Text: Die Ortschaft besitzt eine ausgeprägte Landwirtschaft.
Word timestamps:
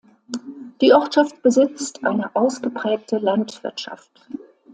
Die 0.81 0.93
Ortschaft 0.93 1.43
besitzt 1.43 2.03
eine 2.03 2.35
ausgeprägte 2.35 3.19
Landwirtschaft. 3.19 4.27